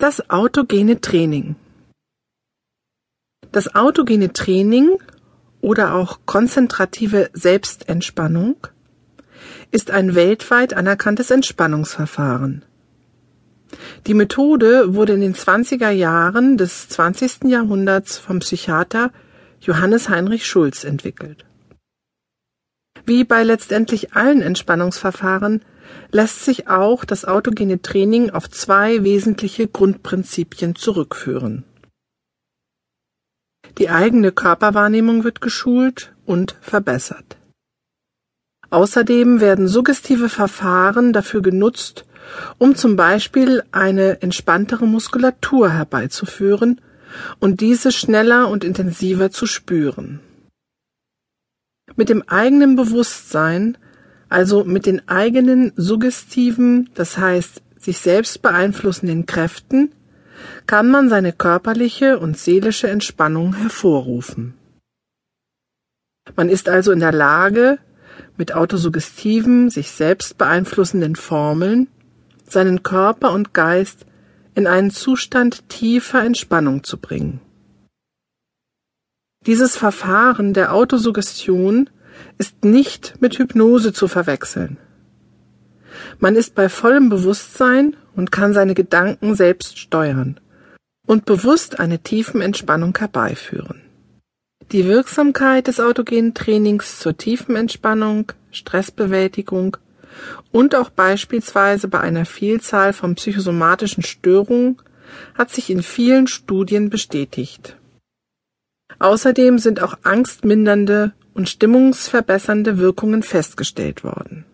[0.00, 1.56] Das autogene Training.
[3.52, 4.96] Das autogene Training
[5.60, 8.56] oder auch konzentrative Selbstentspannung
[9.70, 12.64] ist ein weltweit anerkanntes Entspannungsverfahren.
[14.06, 17.44] Die Methode wurde in den 20er Jahren des 20.
[17.44, 19.12] Jahrhunderts vom Psychiater
[19.60, 21.44] Johannes Heinrich Schulz entwickelt.
[23.10, 25.62] Wie bei letztendlich allen Entspannungsverfahren
[26.12, 31.64] lässt sich auch das autogene Training auf zwei wesentliche Grundprinzipien zurückführen.
[33.78, 37.36] Die eigene Körperwahrnehmung wird geschult und verbessert.
[38.70, 42.04] Außerdem werden suggestive Verfahren dafür genutzt,
[42.58, 46.80] um zum Beispiel eine entspanntere Muskulatur herbeizuführen
[47.40, 50.20] und diese schneller und intensiver zu spüren.
[51.96, 53.76] Mit dem eigenen Bewusstsein
[54.30, 59.92] also mit den eigenen suggestiven, das heißt sich selbst beeinflussenden Kräften,
[60.66, 64.54] kann man seine körperliche und seelische Entspannung hervorrufen.
[66.36, 67.78] Man ist also in der Lage,
[68.36, 71.88] mit autosuggestiven, sich selbst beeinflussenden Formeln
[72.48, 74.06] seinen Körper und Geist
[74.54, 77.40] in einen Zustand tiefer Entspannung zu bringen.
[79.46, 81.88] Dieses Verfahren der Autosuggestion
[82.36, 84.76] ist nicht mit Hypnose zu verwechseln.
[86.18, 90.38] Man ist bei vollem Bewusstsein und kann seine Gedanken selbst steuern
[91.06, 93.80] und bewusst eine tiefen Entspannung herbeiführen.
[94.72, 99.78] Die Wirksamkeit des autogenen Trainings zur tiefen Entspannung, Stressbewältigung
[100.52, 104.76] und auch beispielsweise bei einer Vielzahl von psychosomatischen Störungen
[105.34, 107.76] hat sich in vielen Studien bestätigt.
[109.00, 114.44] Außerdem sind auch angstmindernde und stimmungsverbessernde Wirkungen festgestellt worden.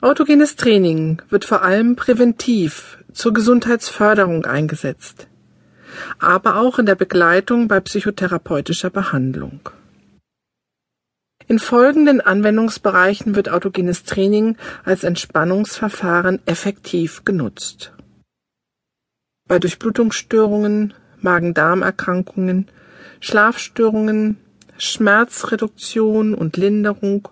[0.00, 5.26] Autogenes Training wird vor allem präventiv zur Gesundheitsförderung eingesetzt,
[6.18, 9.68] aber auch in der Begleitung bei psychotherapeutischer Behandlung.
[11.48, 17.92] In folgenden Anwendungsbereichen wird autogenes Training als Entspannungsverfahren effektiv genutzt.
[19.48, 22.68] Bei Durchblutungsstörungen, Magen-Darm-Erkrankungen,
[23.20, 24.36] Schlafstörungen,
[24.78, 27.28] Schmerzreduktion und Linderung,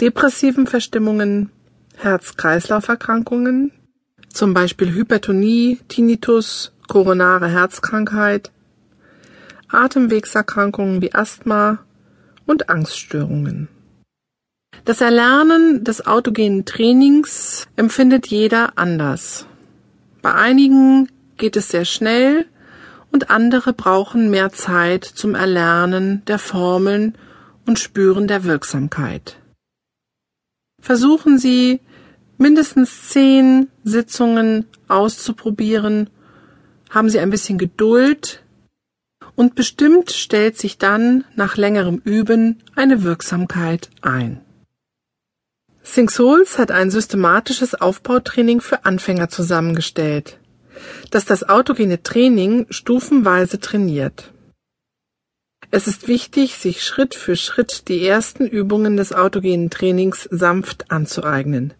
[0.00, 1.50] depressiven Verstimmungen,
[1.96, 3.72] Herz-Kreislauf-Erkrankungen,
[4.28, 8.52] zum Beispiel Hypertonie, Tinnitus, koronare Herzkrankheit,
[9.68, 11.80] Atemwegserkrankungen wie Asthma
[12.46, 13.68] und Angststörungen.
[14.84, 19.46] Das Erlernen des autogenen Trainings empfindet jeder anders.
[20.22, 22.46] Bei einigen geht es sehr schnell,
[23.10, 27.16] und andere brauchen mehr Zeit zum Erlernen der Formeln
[27.66, 29.38] und Spüren der Wirksamkeit.
[30.80, 31.80] Versuchen Sie,
[32.36, 36.10] mindestens zehn Sitzungen auszuprobieren,
[36.90, 38.42] haben Sie ein bisschen Geduld
[39.34, 44.40] und bestimmt stellt sich dann nach längerem Üben eine Wirksamkeit ein.
[45.82, 50.37] Sing Souls hat ein systematisches Aufbautraining für Anfänger zusammengestellt
[51.10, 54.32] dass das autogene Training stufenweise trainiert.
[55.70, 61.74] Es ist wichtig, sich Schritt für Schritt die ersten Übungen des autogenen Trainings sanft anzueignen,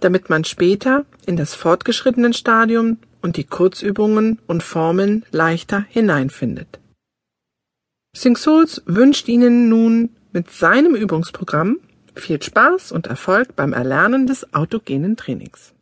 [0.00, 6.78] damit man später in das fortgeschrittenen Stadium und die Kurzübungen und Formeln leichter hineinfindet.
[8.14, 11.78] Sing wünscht Ihnen nun mit seinem Übungsprogramm
[12.14, 15.75] viel Spaß und Erfolg beim Erlernen des autogenen Trainings.